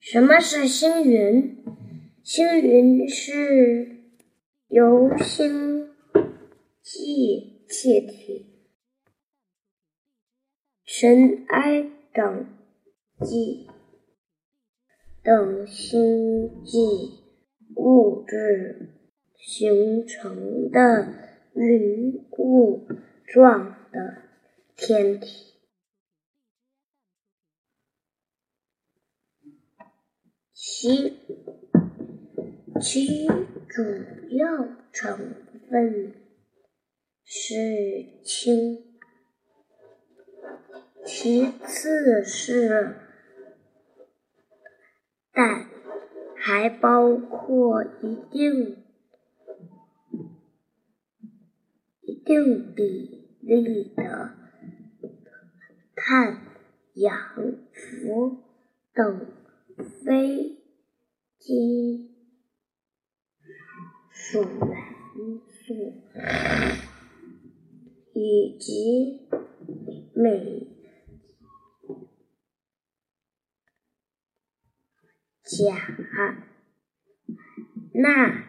[0.00, 1.64] 什么是星云？
[2.22, 3.96] 星云是
[4.68, 5.88] 由星
[6.82, 8.46] 际气体、
[10.84, 12.46] 尘埃等
[13.20, 13.68] 际
[15.22, 16.78] 等星际
[17.76, 18.94] 物质
[19.36, 21.14] 形成的
[21.54, 22.86] 云雾
[23.26, 24.22] 状的
[24.76, 25.47] 天体。
[30.60, 31.16] 其
[32.80, 33.80] 其主
[34.30, 35.36] 要成
[35.70, 36.14] 分
[37.24, 37.54] 是
[38.24, 38.98] 氢，
[41.04, 42.96] 其次是
[45.32, 45.68] 氮，
[46.36, 48.84] 还包括一定
[52.00, 54.34] 一定比例的
[55.94, 56.42] 碳、
[56.94, 57.16] 氧、
[57.72, 58.42] 氟
[58.92, 59.38] 等。
[59.78, 60.58] 非
[61.38, 62.10] 金
[64.10, 64.50] 属元
[65.46, 65.92] 素，
[68.12, 69.28] 以及
[70.14, 70.66] 镁、
[75.42, 75.76] 钾、
[77.94, 78.44] 钠、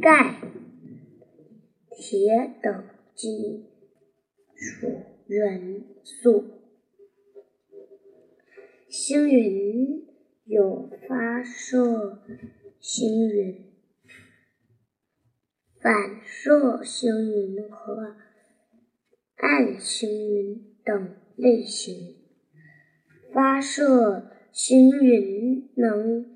[0.00, 0.40] 钙、
[1.90, 2.84] 铁等
[3.14, 3.66] 金
[4.56, 4.86] 属
[5.26, 6.60] 元素。
[8.88, 10.09] 星云
[10.44, 12.22] 有发射
[12.80, 13.66] 星云。
[15.80, 18.16] 反射星云和
[19.36, 22.16] 暗星云等类型。
[23.32, 26.26] 发射星云能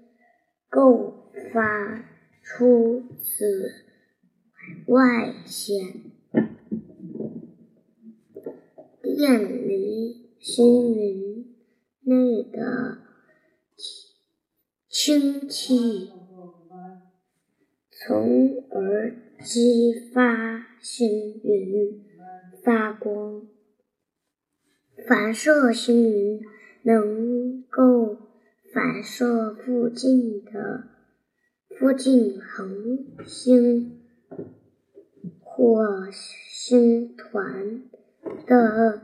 [0.70, 2.08] 够发
[2.42, 3.72] 出紫
[4.86, 6.12] 外线，
[9.02, 11.56] 电离星云
[12.00, 12.98] 内的
[15.06, 16.10] 氢气，
[17.90, 19.14] 从而。
[19.42, 21.06] 激发星
[21.42, 22.02] 云
[22.64, 23.46] 发光，
[25.06, 26.40] 反射星云
[26.84, 28.16] 能够
[28.72, 30.88] 反射附近的
[31.68, 34.00] 附近恒星
[35.42, 37.82] 或星团
[38.46, 39.02] 的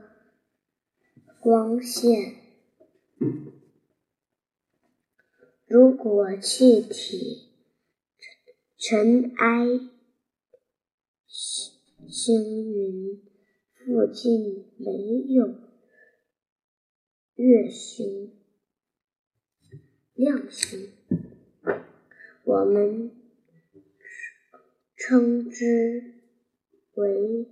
[1.38, 2.36] 光线。
[5.70, 7.48] 如果气体
[8.76, 9.88] 尘埃。
[12.08, 13.22] 星云
[13.72, 15.54] 附近没有
[17.36, 18.32] 月星、
[20.14, 20.90] 亮星，
[22.42, 23.12] 我们
[24.96, 26.14] 称之
[26.94, 27.46] 为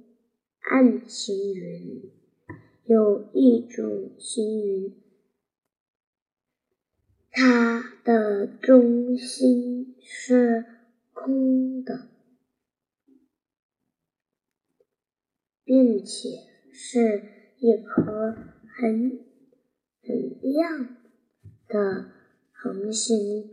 [0.59, 2.11] 暗星云。
[2.85, 5.01] 有一种星云，
[7.31, 7.68] 它
[8.61, 10.65] 中心是
[11.13, 12.09] 空的。
[15.65, 16.31] 并且
[16.73, 17.23] 是
[17.59, 18.35] 一颗
[18.67, 19.21] 很
[20.01, 20.97] 很亮
[21.69, 22.07] 的
[22.53, 23.53] 恒星，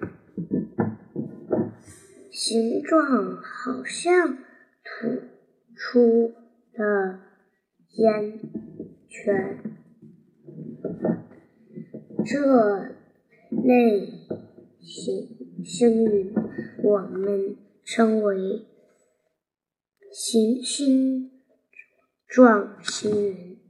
[2.31, 4.37] 形状好像
[4.81, 5.23] 吐
[5.75, 6.33] 出
[6.71, 7.19] 的
[7.97, 8.39] 烟
[9.09, 9.59] 圈。
[12.25, 12.95] 这
[13.49, 14.24] 类
[14.85, 16.31] 星星云
[16.83, 18.65] 我们称为
[20.13, 21.35] 行星。
[22.35, 23.64] 状星云。